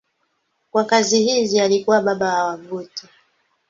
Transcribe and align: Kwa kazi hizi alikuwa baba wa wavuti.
Kwa 0.71 0.83
kazi 0.83 1.19
hizi 1.21 1.59
alikuwa 1.59 2.01
baba 2.01 2.33
wa 2.35 2.43
wavuti. 2.43 3.07